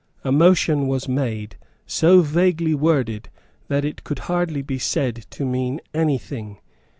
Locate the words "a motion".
0.23-0.87